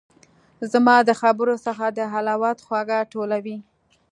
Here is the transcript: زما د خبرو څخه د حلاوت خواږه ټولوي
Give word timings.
زما 0.71 0.95
د 1.07 1.11
خبرو 1.21 1.55
څخه 1.65 1.85
د 1.97 1.99
حلاوت 2.11 2.57
خواږه 2.65 2.99
ټولوي 3.13 3.57